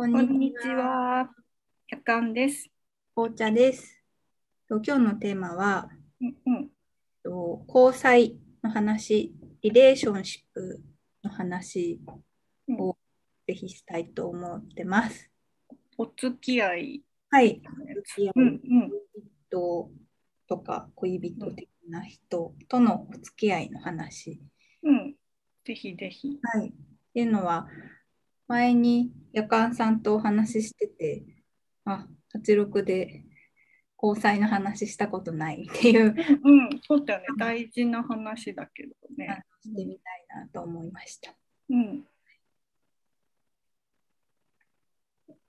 [0.00, 1.28] こんにちは。
[1.90, 2.70] 夜間です。
[3.14, 4.02] 紅茶です。
[4.66, 5.90] と今日のテーマは、
[6.22, 6.70] うんうん。
[7.22, 10.80] と交際の話、リレーションシップ
[11.22, 12.00] の話
[12.78, 12.96] を
[13.46, 15.30] ぜひしたいと思ってます。
[15.98, 17.60] お付き合いはい。
[17.60, 18.90] のやつ付き合いうんうん。
[19.50, 19.90] 人
[20.48, 24.40] とか恋人的な人とのお付き合いの話。
[24.82, 25.14] うん。
[25.62, 26.38] ぜひぜひ。
[26.54, 26.68] はい。
[26.68, 26.72] っ
[27.12, 27.68] ていうのは、
[28.48, 31.24] 前に夜間さんとお話ししてて、
[31.84, 33.24] あ、86で
[34.02, 36.80] 交際の話したことないっていううんうん。
[36.82, 37.26] そうだよね。
[37.38, 39.44] 大事な話だけどね。
[39.62, 41.34] してみたいなと思いました。
[41.68, 42.04] うん。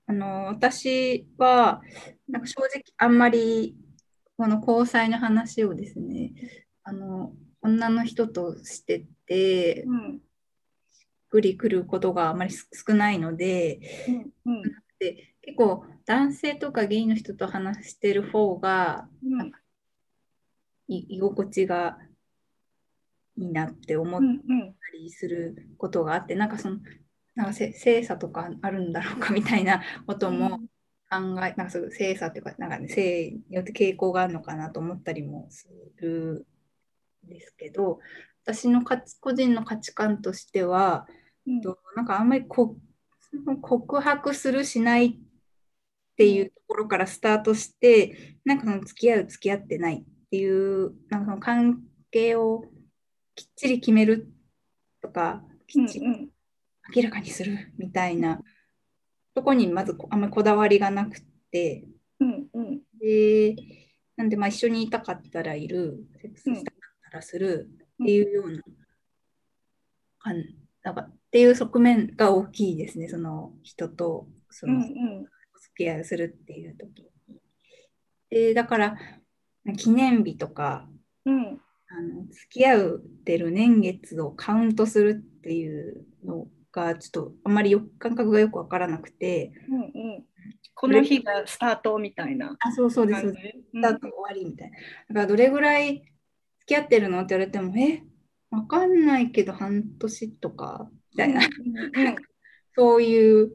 [0.06, 1.80] あの私は
[2.28, 3.76] なんか正直あんまり
[4.36, 6.32] この交際の話をですね
[6.82, 10.20] あの女の人としててうん。
[11.32, 13.80] くりくることがあまりす少ないので
[14.44, 14.62] うんうん。
[14.98, 19.52] で結構男性とかゲイの人と話してる方がうん
[20.88, 21.96] い居心地が
[23.38, 24.74] いいなって思っうんうん。
[24.74, 26.78] たりすることがあってなんかその
[27.34, 30.60] なんかせ性差とかあるんだろうかみたいなことも
[31.12, 36.46] 考え、なんかそ性差っていうか、なんかね、性によって傾向があるのかなと思ったりもする
[37.26, 38.00] んですけど、
[38.44, 38.82] 私の
[39.20, 41.06] 個人の価値観としては、
[41.46, 41.60] うん。
[41.60, 42.76] となんかあんまりこ
[43.62, 45.14] 告白するしないっ
[46.16, 52.64] ていうところからスタートして、なんかその付き合う、付き合ってないっていう、なんかその関係を
[53.34, 54.30] きっちり決める
[55.00, 56.28] とか、きっちりうん
[56.94, 58.42] 明らかにするみたいな
[59.34, 61.84] とこにまずこあんまりこだわりがなくて、
[62.20, 62.80] うんうん。
[63.00, 63.56] で、
[64.16, 67.70] なんでまあ一緒にいたかったらいる、セックスしたかったらする
[68.02, 68.62] っていうような
[70.18, 70.44] 感
[70.82, 74.88] なんかっていう側面が大きいですね、その人とそうんのお
[75.58, 77.40] 付き合いをするっていう時に。
[78.28, 78.98] で、だから
[79.78, 80.86] 記念日とか
[81.24, 81.58] うん。
[81.88, 89.84] あの付き合ってる年月をカウントするっていうのがちょっとあんまりよ感覚がよくわからなくて、うんう
[90.18, 90.24] ん。
[90.74, 93.78] この日がスタートみたいなあ、そうそうです、そう感ですじ。
[93.78, 94.76] スタート終わりみたいな。
[94.76, 96.02] だからどれぐらい
[96.60, 98.02] 付き合ってるのって言われても、え、
[98.50, 102.16] わかんないけど半年とかみたいな、うん
[102.74, 103.52] そういう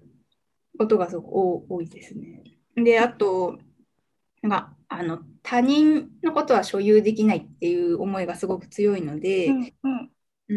[0.77, 2.43] ことがすごく多多いですね。
[2.75, 3.57] で、あと、
[4.43, 9.89] なんかあの他人のことは所有できないっていう思いがすごく強いので、うんう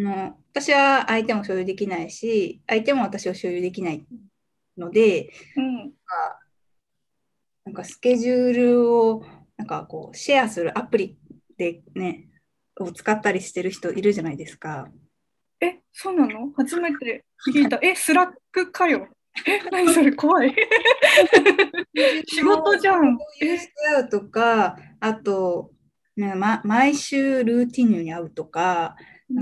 [0.02, 0.08] ん。
[0.08, 4.06] あの私は相手も所有できないし、相手も私を所有できない
[4.76, 5.92] ので、うん
[7.64, 9.24] なんかスケジュールを
[9.56, 11.18] なんかこうシェアするアプリ
[11.56, 12.28] でね、
[12.80, 14.88] を使ったりしてる人いるじゃないですか。
[15.60, 16.52] え、そうなの？
[16.56, 17.78] 初めて聞いた。
[17.82, 19.08] え、 Slack かよ。
[19.46, 20.12] え、何それ？
[20.12, 20.54] 怖い。
[22.26, 23.16] 仕事じゃん。
[23.16, 25.70] 共有し合うとか、あと、
[26.16, 28.96] ねま、毎週ルーティンに会うとか、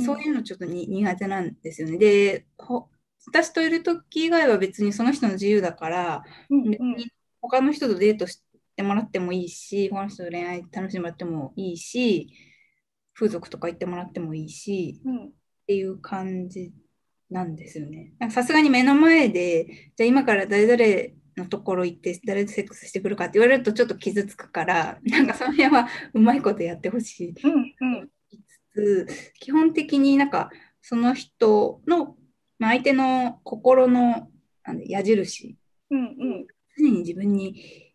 [0.05, 1.99] そういうのちょっとに苦手なんですよね。
[1.99, 2.89] で、ほ
[3.27, 8.43] 私といる時以外は別にその人の自由だから、うん別に他の人とデートし
[8.77, 12.29] てもらってもいいし、他の人と恋愛楽しんでもらってもいいし、
[13.15, 15.31] 風俗とか行ってもらってもいいし、うん
[15.69, 16.73] っていう感じ
[17.31, 18.15] なんですよね。
[18.31, 27.35] さすがに目の前で、じゃあ今から誰々のところ行って、誰とセックスしてくるかって言われるとちょっと傷つくから、なんかその辺はうまいことやってほしい。
[27.45, 28.09] うんうん
[29.41, 30.51] 基本的になんか
[30.83, 32.17] その人の、
[32.59, 34.29] まあ、相手の心の
[34.87, 35.57] 矢印
[35.91, 36.47] うんうん
[36.77, 37.93] 常に自分に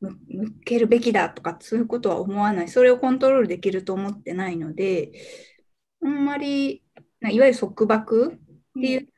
[0.00, 5.12] 向向けるべきだとかそういうことは思わないそれをコントロールできると思ってないので
[6.04, 6.83] あんまりな
[7.30, 9.08] いわゆる束縛っていう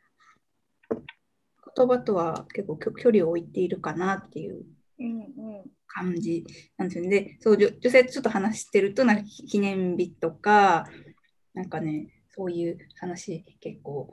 [1.76, 4.64] 言葉とは結構距距離を置いているかなっていう
[4.98, 6.44] うんうん感じ
[6.76, 7.10] なんですよね。
[7.10, 10.86] で、そう女女性とちょっと話してると、なんか記念日とか、
[11.54, 14.10] なんかね、そういう話結構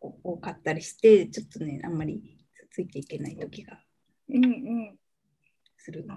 [0.00, 2.38] お多かったりして、ちょっとね、あんまり
[2.70, 3.80] ついていけない時が
[4.28, 4.98] うんうん
[5.76, 6.08] するで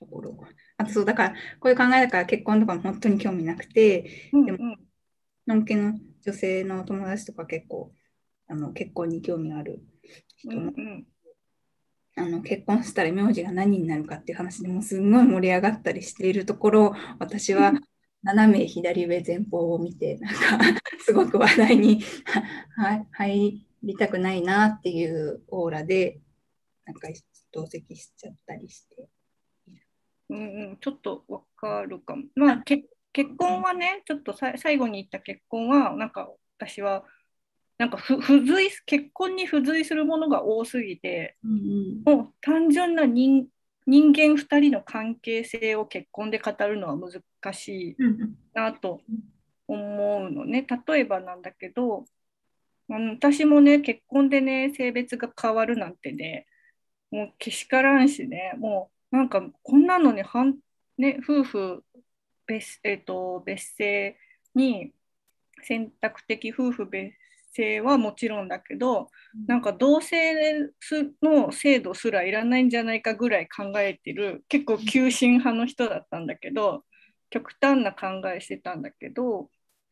[0.00, 0.36] ところ。
[0.78, 4.78] あとそう、だから、こういう考えだから結婚とかも本当に興味なくて、でうんうん
[5.46, 7.92] のんけの女性の友達とか結構、
[8.48, 9.82] あの結婚に興味ある
[10.36, 11.06] 人もうんうん
[12.14, 17.72] あの結婚したら名字が何になるかっていう話でもうすんごい盛り上がったりしているところを私は
[18.22, 20.34] 斜め左上前方を見てなん
[20.74, 22.02] かすごく話題に
[22.76, 26.20] は入りたくないなっていうオーラで
[26.84, 27.08] なんか
[27.50, 29.08] 同席しちゃったりして。
[30.28, 32.24] うんうんちょっとわかるかも。
[32.34, 37.04] まあけ結婚はねちょっとさ最後に言った結婚はなんか私は
[37.78, 43.46] なんか不付随結婚に付随するものが多すぎて、うんもう単純な人
[43.86, 49.00] 人間2人の関係性を結婚で語るのは難しいうんなと
[49.66, 50.66] 思うのね。
[50.86, 52.04] 例えばなんだけど、
[52.88, 56.46] 私もね、結婚でね、性別が変わるなんてね、
[57.10, 60.56] もうけしからんしね、もうなんかこんなのに反、
[60.98, 61.84] ね、夫婦
[62.46, 64.16] 別,、えー、と別姓
[64.54, 64.92] に
[65.62, 67.14] 選択的夫婦別
[67.54, 69.08] 姓はもちろんだけど、
[69.46, 70.70] なんか同性
[71.22, 76.84] の制度すらいらないんじゃないかぐらい考えてる結構急進派の人だったんだけど
[77.28, 79.50] 極端な考えしてたんだけど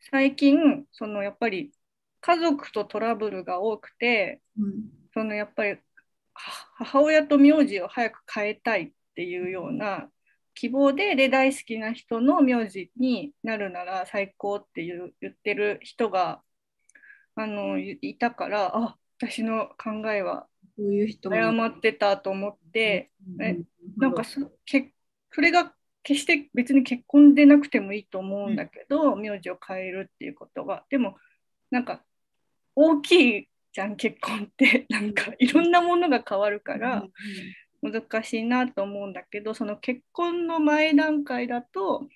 [0.09, 1.71] 最近そのやっぱり
[2.19, 5.01] 家族とトラブルが多くてうん。
[5.13, 5.77] そのやっぱりは
[6.33, 10.09] 母親と名字を早く変えたいっていうような
[10.53, 16.41] 希望でで大好きな人の名字になるなら最高っていう言ってる人が
[17.35, 23.57] あのいいたからあ私の考えはそういう人も誤ってたと思って、うんえ
[23.97, 24.93] なんかそけ
[25.31, 30.83] それが決して別に結婚でなくてもいいと思うんだけど、名字を変えるっていうことが。
[30.89, 31.17] でも
[31.69, 32.01] なんか
[32.75, 34.85] 大きいじゃん結婚って。
[34.89, 37.05] なんかいろんなものが変わるから
[37.81, 42.07] 難しいなと思うんだけどその結婚の前段階だと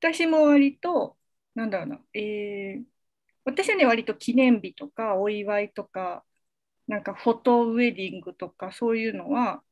[0.00, 1.16] 私も割と
[1.54, 2.98] なんだろうな、えー
[3.48, 6.22] 私はね割と記念日とかお祝いとか
[6.86, 9.62] なんかフォトウェディングとかそういうのは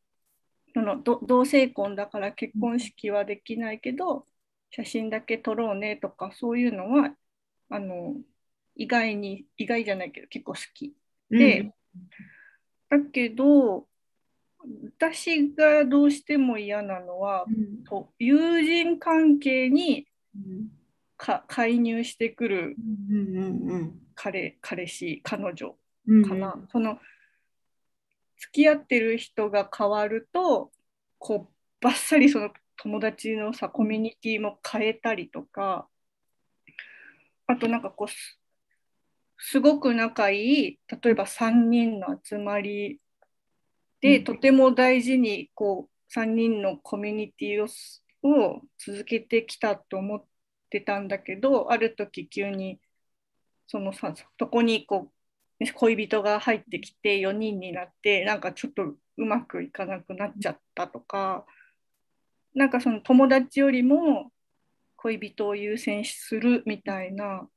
[0.73, 4.27] そのど同性婚だから結婚式はできないけど
[4.71, 7.11] 写真だけ撮ろうねとかそういうのは
[7.69, 8.15] あの
[8.77, 10.95] 意外に意外じゃないけど結構好き。
[11.31, 11.71] で、
[12.89, 13.87] だけど
[14.99, 17.85] 私がどうしても嫌なのはうん。
[17.85, 20.69] と友人関係にうん。
[21.17, 22.77] か介入してくる
[23.11, 25.77] うんうんうん彼彼氏彼女
[26.07, 26.99] うんかな、その
[28.39, 30.71] 付き合ってる人が変わると
[31.19, 35.89] こうバッサリその友達のさコミュニティも変えたりとか
[37.47, 38.39] あとなんかこうす
[39.39, 43.01] すごく仲いい例えば3人の集まり
[44.01, 44.25] で、うん。
[44.25, 50.25] とても大事にこう3人のコミュニティをすを続けてきたと思っ
[50.71, 52.81] てたんだけどある時急に
[53.67, 55.13] そのさそこにこ
[55.61, 61.47] うね恋人が入ってきて4人になってなんかちょっとうまくいかなくなっちゃったとか
[62.55, 64.33] なんかその友達よりも
[64.97, 67.49] 恋人を優先するみたいな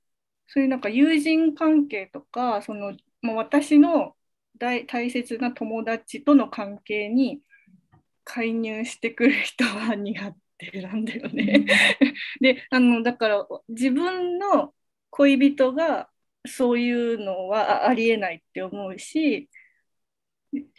[0.48, 4.16] そういうなんか友人関係とかそのもう私の
[4.60, 7.42] 大大切な友達との関係に
[8.24, 11.66] 介入してくる人は苦手なんだよね。
[12.40, 14.74] であのだから自分の
[15.10, 16.10] 恋人が
[16.46, 19.50] そういうのはありえないって思うし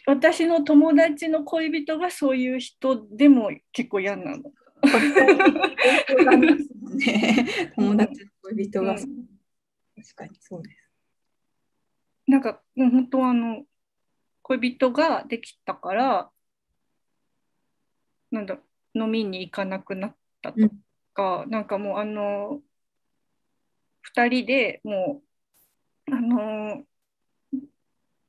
[0.05, 4.43] 私の友達の恋人がそういう人でも結構嫌なの。
[6.95, 7.45] ね、
[7.75, 9.31] 友達の恋人が、うん
[10.01, 10.77] 確かにそうです。
[12.27, 13.63] なんかもう本当あの
[14.57, 16.29] 恋人ができたから
[18.31, 18.57] なんだ
[18.93, 20.57] 飲みに行かなくなったと
[21.13, 22.59] か、なんかもうあの
[24.15, 25.21] 2人でも
[26.09, 26.83] うあの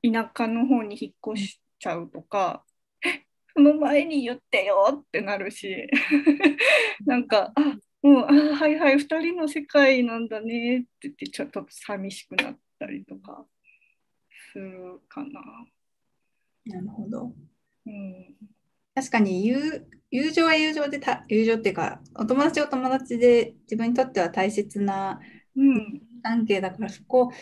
[0.03, 2.65] 田舎の方に引っ越しちゃうとか、
[3.05, 3.25] え
[3.55, 5.89] その前に言ってよってなるし
[7.07, 13.47] なんかあもうあはいはい2人の世界なんだねって言ってちょっと寂しくなったりとか
[14.53, 15.67] するかな。
[16.67, 17.33] なるほど。
[17.87, 18.35] うん
[18.95, 25.21] 確かに友友情は友情でた友情っていうかお友達はお友達で自分にとっては大切な
[25.57, 27.33] うん関係だからそこ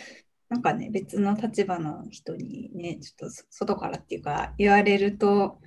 [0.48, 5.60] なんかね別の立場の人にねちょっとそ外からっていうか言われると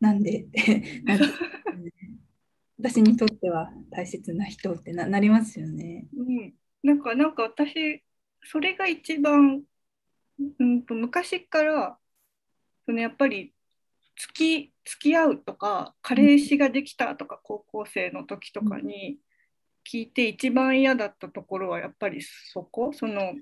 [0.00, 1.26] なんでって なんか
[1.72, 1.92] ね
[2.78, 6.06] 私にとっては大切な人ってななりますよね。
[6.16, 8.04] うん、なんかなんか私
[8.44, 9.62] それが一番、
[10.58, 11.98] うん、と昔から
[12.88, 13.52] そのやっぱり
[14.16, 19.18] 付き付き合うとか彼氏ができたとか高校生の時とかに
[19.86, 22.94] 聞いて一番嫌だったところはやっぱりそこ。
[22.94, 23.34] そのう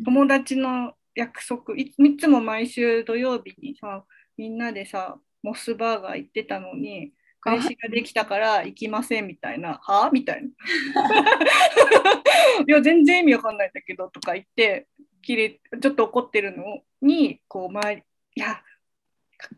[0.00, 0.02] ん。
[0.02, 4.04] 友達の約束いいつも毎週土曜日にさ
[4.36, 9.78] みんなでさモスバーガー行ってたのに彼氏ができたから行きませんみたいな。
[9.80, 10.06] は？
[10.06, 10.48] あみたいな。
[12.66, 14.88] いや全然意味わかんないんだけどとか言って
[15.22, 18.02] きれちょっと怒ってるのにこう周り
[18.34, 18.62] いや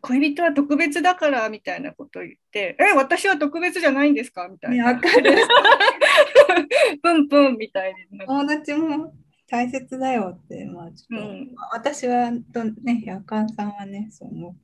[0.01, 4.47] 恋人は特別だからみたいなことを言ってえ私は特別じゃないんですか？
[4.47, 5.35] みたいねなわかる。
[7.01, 8.25] プンプンみたいにな。
[8.25, 9.13] 友達も
[9.47, 11.53] 大切だよって、まあちょっと、うん。
[11.55, 14.55] まあ私はとね、やかんさんはね、そう思う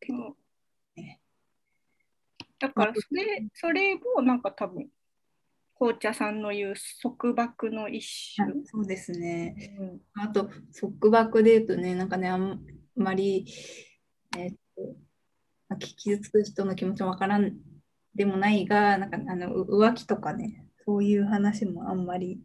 [0.00, 0.36] けど、
[0.96, 1.20] ね
[2.58, 4.88] だからそれそれもなんか多分
[5.76, 8.52] 紅茶さんの言う束縛の一種。
[8.64, 9.74] そうですね。
[9.78, 10.00] うん。
[10.14, 10.48] あと、
[10.80, 12.60] 束縛で言うとね、なんかね、あん
[12.96, 13.44] まり、
[14.38, 14.56] えっと、
[15.68, 17.54] まあき傷つく人の気持ちもわからん
[18.14, 22.40] でもないが、なんかあのう浮気とかね、そういう話もあんまり、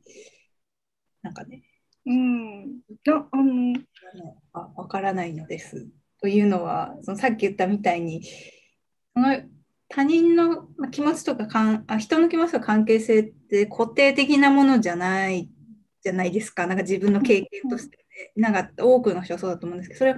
[1.21, 1.63] なんかね、
[2.05, 2.65] うん、
[3.05, 3.73] なあの
[4.13, 5.87] あのあわからないのです。
[6.21, 8.23] というのは、そのさっき言ったみたいに、
[9.13, 9.41] その
[9.87, 15.49] 他人のまあ気持ちとかかんあ、人の気持ちとか関係性って固定的なものじゃない
[16.01, 16.67] じゃないですか。
[16.67, 18.03] なんか自分の経験として、ね、
[18.35, 20.15] なんか多くの人はそうだと思うんですけど、それを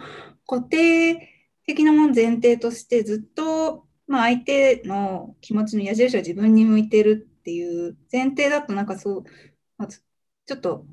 [0.48, 1.31] 固定
[1.66, 9.24] 的なもの前提としてずっと、まあ、相手の気持ちの矢印は自分に向いてるっていう前提だとなんかそう、
[9.78, 10.86] まあちょっと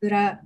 [0.00, 0.40] つら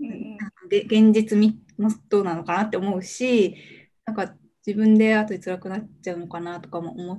[0.00, 3.56] うんで現実みもどうなのかなって思うし、
[4.04, 4.34] なんか
[4.66, 7.18] 自分で後で辛くなっちゃうのかなとかも思っ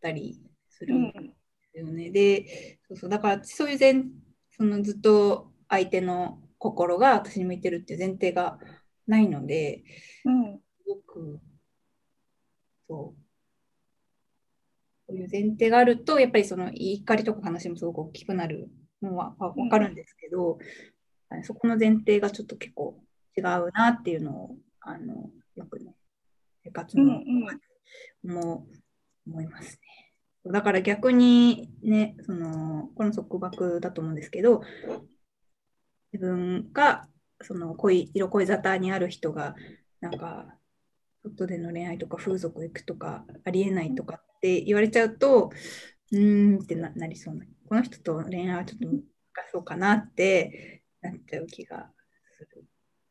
[0.00, 1.02] たりするうん。
[1.08, 1.34] んで
[1.72, 2.10] すよね。
[2.10, 4.04] で、そうそう、だからそういう前、
[4.50, 8.58] そのずっと相手の心が私に向いてるっていう前提が
[9.06, 9.84] ないので、
[10.24, 10.58] うん。
[10.58, 11.40] すごく、
[12.88, 13.20] そう、
[15.08, 18.68] そういう前提があると、やっぱりその怒りとか話もすごく大きくなる
[19.02, 20.58] のはわわかるんですけど、
[21.28, 23.00] はいそこの前提がちょっと結構
[23.36, 25.94] 違うなっていうのを、あの、よくね、
[26.64, 27.22] 生活うんの
[28.24, 28.66] 思う
[29.28, 30.52] 思いますね。
[30.52, 34.62] だから逆にね、その、この束縛だと思うんですけど、
[36.12, 37.08] 自分が
[37.42, 39.54] その恋、色恋沙汰にある人が、
[40.00, 40.56] なんか、
[41.24, 45.50] 外での恋愛とか風俗行くとかありえないとかって言われちゃうと、
[46.12, 47.44] うーんってななりそうな。
[47.68, 49.04] この人と恋愛はちょっと難し
[49.52, 51.90] そうかなってなっちゃう気が
[52.36, 52.64] する。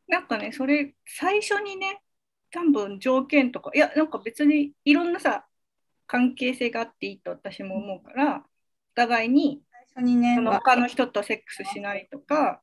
[0.08, 2.02] なんかねそれ最初にね
[2.50, 5.46] 多分条件とかいやなんか別にいろんなさ
[6.06, 8.42] 関係性があっていいと私も思うからお
[8.96, 9.62] 互いに
[9.94, 12.60] 最初にね、そのわ他の人とセックスしないとか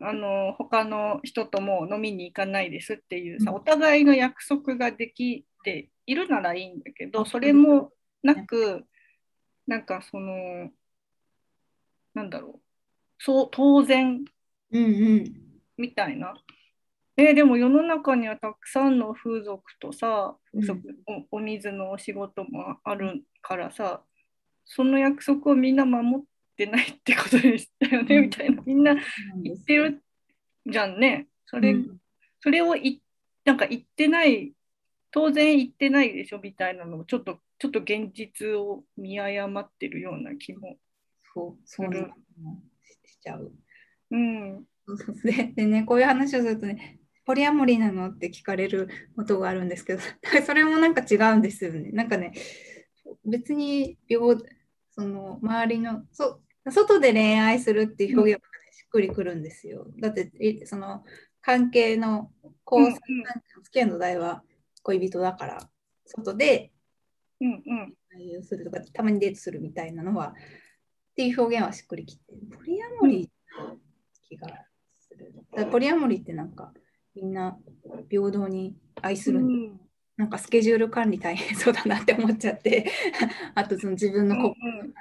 [0.00, 7.90] あの他の人とも飲みに行かないですっていうさうんお互いの約束ができているならいいんだけどそれも
[8.22, 8.84] なく
[9.66, 10.70] なんかその
[12.14, 12.60] なんだろう
[13.18, 14.24] そう当然
[14.74, 14.88] うんう
[15.22, 15.32] ん。
[15.76, 16.34] みたいな。
[17.16, 20.80] えーでも世の中にはたくさんの風俗とさ、うん風俗
[21.30, 24.02] おお水のお仕事もあるからさ、
[24.64, 28.62] その約束をみんな守ってないってことでしたよね、うんみたいな。
[28.64, 28.96] みんな
[29.42, 30.02] 言ってる
[30.66, 31.28] じゃんね。
[31.46, 31.98] それ,、うん
[32.40, 33.02] それをい
[33.44, 34.52] なんか言ってない、
[35.10, 40.76] 当然言ってないでしょみたいなのをちょっとちょっと現実を見誤ってるような気も。
[41.34, 42.08] そう、そうなの
[43.06, 43.52] ししちゃう。
[44.10, 44.64] うん。
[45.24, 50.00] で でね、こういう話をするとね、ポリアモリーなのって聞かれることがあるんですけど、
[50.44, 51.90] それもなんか違うんですよね。
[51.92, 52.32] なんかね、
[53.24, 54.20] 別に平
[54.96, 59.86] その周りのそ、外で恋愛するっていう表現は、しっくりくるんですよ。
[60.00, 61.04] だって、その
[61.40, 62.30] 関係の
[62.70, 64.42] 交際関係の付き合いの代は？
[64.82, 65.68] 恋人だから、
[66.06, 66.70] 外で
[67.40, 67.94] うんうん。
[68.14, 72.22] 愛をするとか、たまにデートするみたいなのは、っていう表現はしっくりきて。
[72.56, 73.76] ポリアモリーの
[74.28, 74.48] 気が
[74.94, 75.34] する。
[75.70, 76.72] ポリアモリーってなんか、
[77.16, 77.58] みんな
[78.08, 79.80] 平等に愛する、うん
[80.16, 82.90] なんかスケジュール管理大変そうだなって思っちゃって、
[83.54, 84.94] あとその自分の心、うんうん。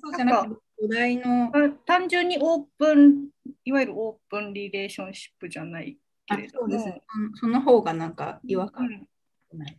[0.00, 3.28] そうじゃなくて、土台の、あ単純にオープン、
[3.64, 7.02] いわゆるオープンリレーションシップじゃないけあれども、そうですね、
[7.34, 8.86] その方がなんか違和感。
[8.86, 9.08] うん
[9.52, 9.78] ない。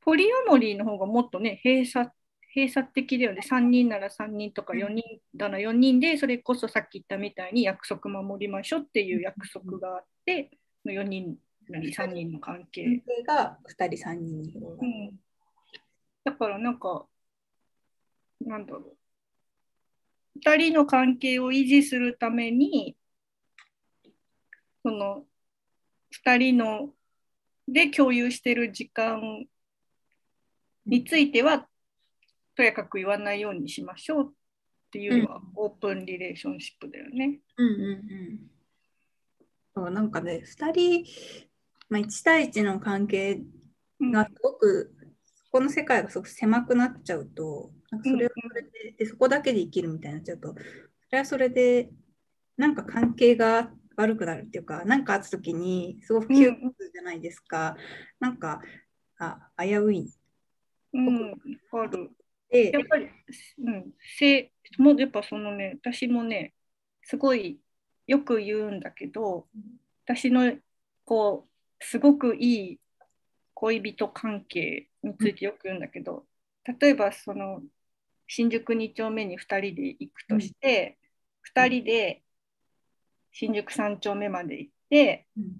[0.00, 2.08] ポリアモリーの方がもっとね、閉鎖
[2.54, 3.42] 閉鎖的だよね。
[3.44, 10.50] 3人なら3人とか4人なら4人で、それこそさっき言ったみたいに約束守りましょうっていう約束があって、
[10.86, 11.36] 4人
[11.68, 12.84] 3人の関係。
[12.84, 14.88] 関係が2人、3人に広がる。
[14.88, 15.20] うん、
[16.24, 17.06] だからなんか、
[18.40, 18.96] なんだろう。
[20.40, 22.96] 2人の関係を維持するために、
[24.82, 25.26] その
[26.24, 26.94] 2人の
[27.66, 29.46] で共有してる時間
[30.86, 31.68] については、
[32.54, 34.34] とやかく言わないようにしましょうっ
[34.90, 37.40] ていうのは、オープンリレーションシップだよね。
[37.56, 37.76] うんう
[39.80, 39.94] んうん。
[39.94, 41.04] なんかね、2人、
[41.88, 43.42] まあ、1対1の関係
[44.00, 44.94] うんがすごく、
[45.50, 50.56] この世界がすごく狭くなっちゃうと、なんかそれはそれでで、そこだけで生きるみたいになっちゃうと、そ
[51.12, 51.90] れはそれで、
[52.56, 57.76] なんか関係が悪くなるっていうか、なんかあった時に、すごく窮屈じゃないですか。
[58.20, 58.60] なんか、
[59.18, 60.12] あ、危うい。
[60.92, 61.34] うん、
[61.72, 62.10] ある。
[62.50, 63.08] でやっぱり、
[63.58, 66.54] うん、せもうやっぱそのね、私もね、
[67.02, 67.58] すごい
[68.06, 69.46] よく言うんだけど
[70.04, 70.52] 私の
[71.04, 71.47] こう
[71.80, 72.80] すごくいい
[73.54, 76.24] 恋人関係についてよく言うんだけど
[76.80, 77.62] 例えばその
[78.26, 80.98] 新宿2丁目に2人で行くとして、
[81.56, 82.22] うん、2人で
[83.32, 85.52] 新宿3丁目まで行って、うん、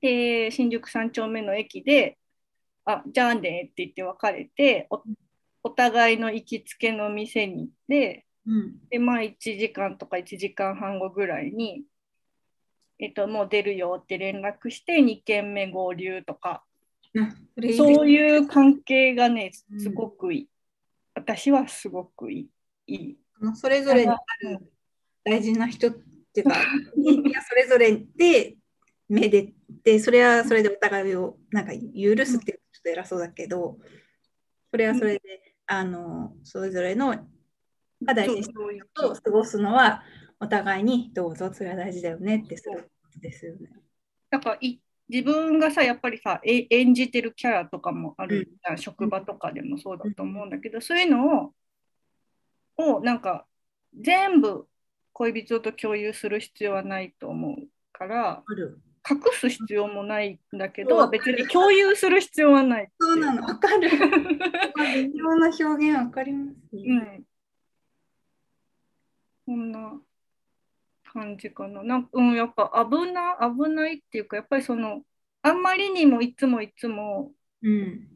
[0.00, 2.18] で新宿3丁目の駅で
[2.84, 5.02] 「あじゃあね」って言って別れてお
[5.64, 11.84] お互いの行きつけの店に行って、うん、でまあ1時間とか1時間半後ぐらいに、
[12.98, 16.64] えっと、もう出るよって連絡して2軒目合流とか、
[17.76, 20.48] そういう関係がねすごくいい、
[21.14, 22.48] 私はすごくい
[22.86, 23.16] い。
[23.54, 24.72] それぞれにある
[25.24, 25.90] 大事な人っ
[26.32, 26.56] ていうか、
[27.48, 28.56] それぞれで
[29.08, 31.80] めでて、それはそれでお互いをなんか許
[32.24, 33.78] すってちょっと偉そうだけど、
[34.70, 35.20] それはそれで、
[35.66, 37.08] あのそれぞれの
[38.02, 38.44] が大事に
[38.94, 40.02] と過ごすのは、
[40.44, 43.70] お互いにどうぞ、それは大事だよねってすることですよね。
[44.30, 51.54] だからい自分がさやっぱりさ演じてるキャラとかもある、うん、職場とかでもそうだと思うんだけど、そういうのを
[52.76, 53.46] をなんか
[53.98, 54.66] 全部
[55.12, 58.42] 恋人と共有する必要はないと思うから
[59.08, 63.88] 隠す必要もないんだけど別に共有する必要はないそうなの分かる。
[65.12, 67.24] 微妙な表現分かります、ね、うん。
[69.46, 70.00] こんな
[71.14, 71.82] 感じかな。
[71.84, 75.02] なんうん、やっぱ危な危ないっていうか、やっぱりその、
[75.42, 77.32] あんまりにもいつもいつも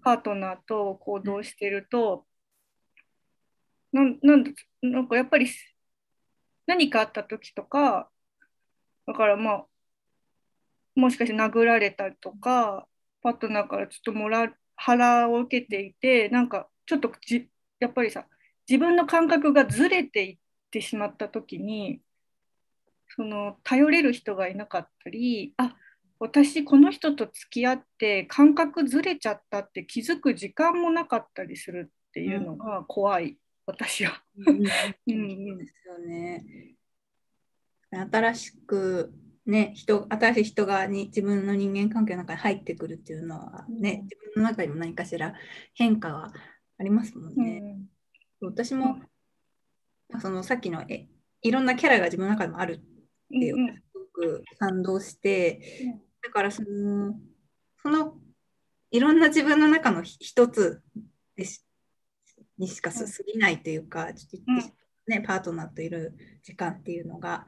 [0.02, 2.26] パートナーと行動してると、
[3.92, 4.44] うん、なん
[4.82, 5.48] なんかやっぱり
[6.66, 8.10] 何かあった時とか、
[9.06, 9.66] だからまあ、
[10.96, 12.86] もしかして殴られたりとか、
[13.22, 17.48] パートナーからちょっともら腹を受けていて、なんかちょっとじ
[17.80, 18.26] やっぱりさ、
[18.68, 20.38] 自分の感覚がずれていっ
[20.70, 22.02] てしまった時に、
[23.18, 25.74] その頼れる人がいなかったりあ
[26.20, 34.22] 私この人と付き合って感覚ずれちゃったって気づく時間もなかったりするっていうのが怖い、うん、私は。
[34.36, 36.44] うんですよね。
[37.90, 39.12] 新しく
[39.46, 45.34] ね、人新しい人がに自分の人間関係の中に入ってくるっていうのはね、自分の中にも何かしら
[45.74, 46.32] 変化は
[46.78, 47.78] ありますもんね。
[48.42, 49.00] うん、私も、
[50.20, 51.08] そのさっきのえ
[51.42, 52.82] いろんなキャラが自分の中でもある
[53.36, 57.14] ってすごく賛同して、うん、だからその
[57.82, 58.14] その
[58.90, 60.82] いろんな自分の中の一つ
[61.36, 61.62] でし
[62.58, 62.98] にしか過
[63.32, 64.72] ぎないというか、ちょっと
[65.06, 67.46] ね、パートナーといる時間っていうのが。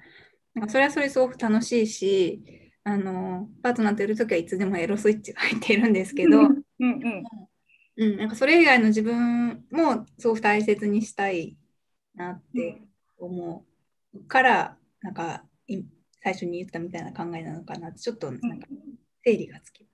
[0.54, 7.24] なんかそれはそれすごく楽しいしあのパートナーといる時はいつでもエロスイッチが入っているんですけど、うんうん
[7.96, 11.56] うん、なんかそれ以外の自分もすごく大切にしたい
[12.14, 12.82] なって
[13.18, 13.64] 思
[14.14, 15.44] うからなんか
[16.22, 18.66] 最初に言ったみたいな考えなのかなちょっとなんか
[19.24, 19.87] 整理がつき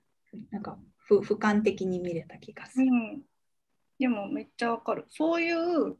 [0.51, 3.21] なんかふ俯瞰的に見れた気がする、うん、
[3.97, 5.05] でもめっちゃわかる。
[5.09, 5.97] そういう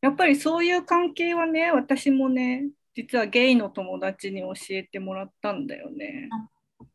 [0.00, 6.28] やっぱりそういう関係はね私もね実はゲイの友達に教えてもらったんだよね。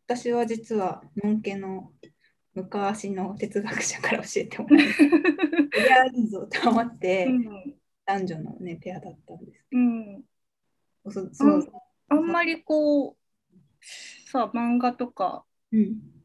[0.07, 1.91] 私は実はのんけの
[2.53, 4.93] 昔の哲学者から教えてもらった。
[5.69, 10.23] ペアリゾと思って、うん、男女のねペアだったんですけど、うん、
[11.09, 11.71] そうそう
[12.09, 13.17] あんまりこう
[14.31, 15.45] さ漫画とか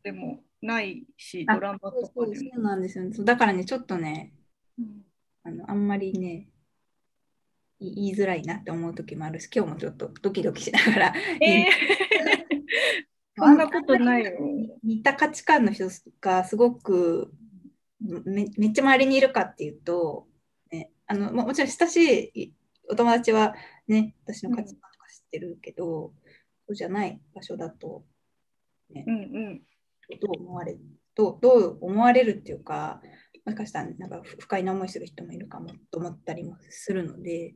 [0.02, 2.34] でもないし、うん、ドラマとかでも。
[2.34, 3.16] そうなんですよね。
[3.24, 4.32] だからねちょっとね、
[4.78, 5.02] うん、
[5.44, 6.48] あのあんまりね
[7.80, 11.66] 言いづらいなって思う時もあるし今日もちょっとドキドキしながら、えー、
[13.36, 14.32] そんなことないよ。
[14.84, 15.88] 似た価値観の人
[16.20, 17.32] がすごく
[18.00, 20.28] めめっちゃ周りにいるかっていうと、
[20.70, 22.54] ね、あのもちろん親しい
[22.88, 23.54] お友達は
[23.88, 24.91] ね私の価値観
[25.32, 26.12] ってるけど、
[26.66, 28.04] そうじゃない場所だと、
[28.90, 29.62] ね、うんうん、
[30.20, 30.80] どう思われる
[31.14, 33.00] どうどう思われるっていうか、
[33.44, 37.54] もしかしたらなんか不快な思いする人もいるかもと思ったりもするので、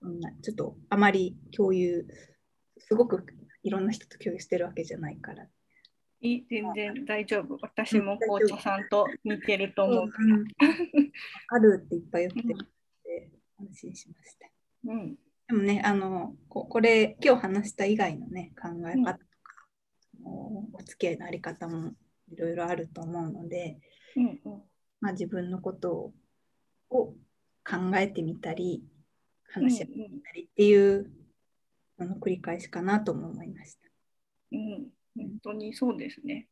[0.00, 2.06] そんなちょっとあまり共有、
[2.78, 3.24] すごく
[3.62, 5.46] いろんな人と共有してるわけじゃないから。
[6.20, 7.58] いい全然大丈夫。
[7.60, 10.38] 私も紅茶さんと似てると思うから。
[11.56, 12.73] あるっていっぱい言ってる
[13.68, 14.48] 安心しました。
[14.86, 15.14] うん、
[15.48, 19.24] でもねあのここれ今日話した以外のね考え方とか、
[20.20, 20.28] うん、
[20.72, 21.92] お付き合いのあり方も
[22.30, 23.78] いろいろあると思うので、
[24.16, 24.62] うんうん、
[25.00, 26.12] まあ、自分のこと
[26.90, 27.14] を
[27.64, 28.82] 考えてみたり
[29.50, 31.10] 話し合ってみたりっていう、
[31.98, 33.88] うんうん、の繰り返しかなとも思いました。
[34.52, 36.48] うん、本当にそうですね。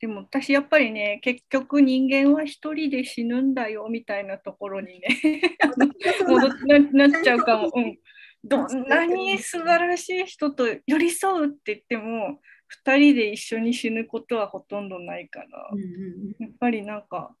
[0.00, 5.42] でも私やっぱりね結局人間は一人で死ぬんだよみたいなところにね。
[6.26, 7.98] 戻ななっちゃうかも、 うん、
[8.42, 12.40] どんなに素晴らしい人と寄り添うって言っても
[12.84, 16.36] 2人で一緒に死ぬことはほとんどないから、うんうん。
[16.38, 17.36] やっぱりなんか、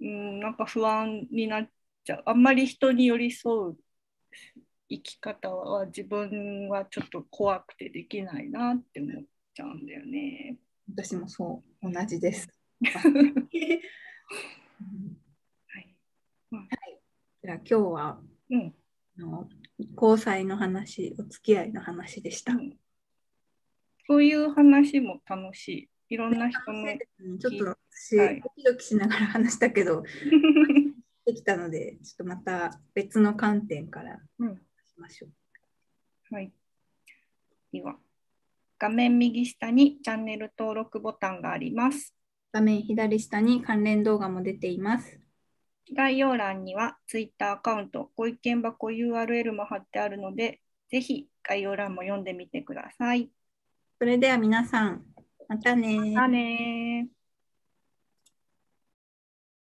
[0.00, 1.70] うん、なんか不安になっ
[2.04, 2.22] ちゃう。
[2.24, 3.76] あんまり人に寄り添う
[4.88, 10.56] 生き方は自分はちょっと怖くてできないなって思っちゃうんだよね。
[10.94, 12.48] 私もそう同じです。
[12.84, 13.16] はい
[16.52, 17.00] うんはい、
[17.42, 18.74] じゃあ今日はうん
[19.18, 19.48] あの
[20.00, 22.52] 交際の話、お付き合いの話でした。
[22.52, 22.78] うん
[24.06, 26.14] そういう話も楽しい。
[26.14, 26.84] いろんな人の。
[27.20, 30.02] うんちょっと私、はいドキドキしながら話したけど、
[31.24, 34.60] できたので、ちょっとまた別の観点からうんし
[34.98, 36.34] ましょう。
[36.34, 36.52] はい。
[37.72, 37.98] では、
[38.82, 42.16] 画面右下にチャンネル登録ボタンがあります。
[42.52, 45.20] 画面左下に関連動画も出ています。
[45.96, 53.30] 概要欄には Twitter アカウント、ご意見箱 URL も貼ってあるので、ぜひ概要欄も読んでみてください。
[54.00, 55.04] それでは皆さん、
[55.46, 57.21] またねまたねー。